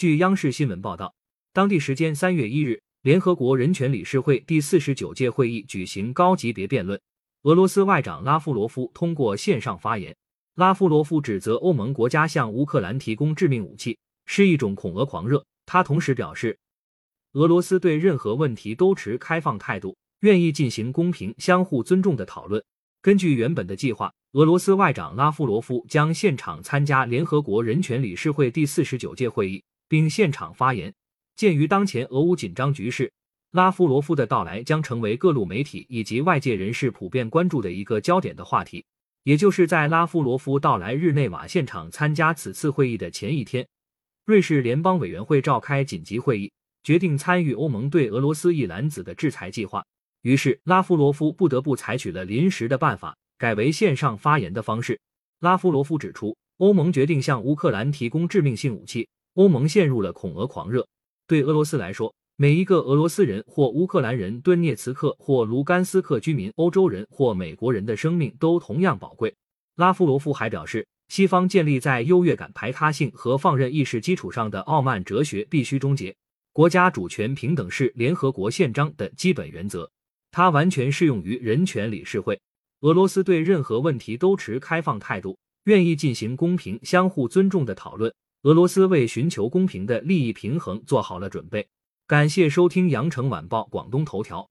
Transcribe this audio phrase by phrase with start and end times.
[0.00, 1.14] 据央视新闻报道，
[1.52, 6.98] 当地时间三月一日，联合国人权理事会第四十九届会议举行高级别辩论。
[7.42, 10.16] 俄罗斯外长拉夫罗夫通过线上发言。
[10.54, 15.44] 拉夫罗夫指责欧盟国家向乌克兰提供致命武器是一种恐俄狂热。
[15.66, 16.58] 他同时表示，
[17.34, 22.64] 俄罗斯对任何问题都持开放态度，愿意进行公平、相互尊重的讨论。
[23.02, 29.62] 根据原本的计划，俄罗斯外长拉夫罗夫将现场参加联合国人权理事会第四十九届会议。
[29.90, 30.94] 并现场发言。
[31.34, 33.10] 鉴于当前俄乌紧张局势，
[33.50, 38.84] 拉夫罗夫的到来将成为各路媒体以及外界人士普遍关注的一个焦点的话题。
[39.24, 43.66] 也就是在拉夫罗夫到来日内瓦现场参加此次会议的前一天，
[44.24, 46.52] 瑞士联邦委员会召开紧急会议，
[46.84, 49.84] 决定参与欧盟对俄罗斯一篮子的制裁计划。
[50.22, 55.00] 于是，拉夫罗夫不得不采取了临时的办法，改为线上发言的方式。
[55.40, 59.08] 拉夫罗夫指出，欧盟决定向乌克兰提供致命性武器。
[59.40, 60.86] 欧盟陷入了恐俄狂热。
[61.26, 69.34] 对俄罗斯来说，每一个俄罗斯人或乌克兰人、顿涅茨克或卢甘斯克居民、欧洲人或美国人的生命都同样宝贵。
[69.76, 76.14] 拉夫罗夫还表示，西方建立在优越感、排他性和放任意识基础上的傲慢哲学必须终结。
[76.52, 79.90] 国家主权平等是联合国宪章的基本原则，
[80.30, 82.38] 它完全适用于人权理事会。
[82.80, 88.12] 俄罗斯对任何问题都持开放态度，愿意进行公平、相互尊重的讨论。
[88.42, 91.68] 俄罗斯为寻求公平的利益平衡做好了准备。
[92.06, 94.48] 感谢收听羊城晚报广东头条。